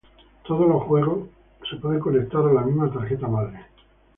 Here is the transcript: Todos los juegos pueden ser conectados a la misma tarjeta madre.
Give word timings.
Todos 0.47 0.67
los 0.67 0.81
juegos 0.85 1.29
pueden 1.79 1.93
ser 1.93 1.99
conectados 1.99 2.49
a 2.49 2.53
la 2.55 2.61
misma 2.63 2.91
tarjeta 2.91 3.27
madre. 3.27 3.67